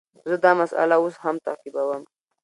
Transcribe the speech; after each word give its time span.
زه 0.29 0.35
دا 0.43 0.51
مسئله 0.61 0.95
اوس 0.99 1.15
هم 1.23 1.35
تعقیبوم. 1.45 2.03